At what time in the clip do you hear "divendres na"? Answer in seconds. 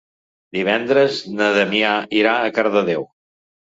0.57-1.51